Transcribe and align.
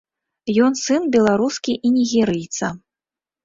Ён 0.67 0.73
сын 0.83 1.05
беларускі 1.17 1.77
і 1.85 1.95
нігерыйца. 2.01 2.75